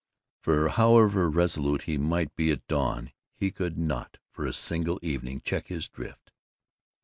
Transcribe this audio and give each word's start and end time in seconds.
for 0.41 0.69
however 0.69 1.29
resolute 1.29 1.83
he 1.83 1.95
might 1.95 2.35
be 2.35 2.49
at 2.49 2.65
dawn, 2.65 3.11
he 3.35 3.51
could 3.51 3.77
not, 3.77 4.17
for 4.31 4.47
a 4.47 4.51
single 4.51 4.97
evening, 5.03 5.39
check 5.41 5.67
his 5.67 5.87
drift. 5.87 6.31